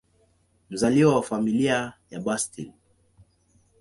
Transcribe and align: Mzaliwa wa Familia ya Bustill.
Mzaliwa 0.69 1.15
wa 1.15 1.23
Familia 1.23 1.93
ya 2.11 2.19
Bustill. 2.19 2.71